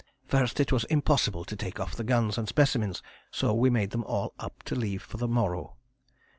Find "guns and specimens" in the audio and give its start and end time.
2.03-3.03